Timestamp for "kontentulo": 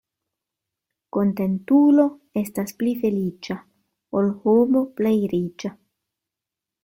1.17-2.05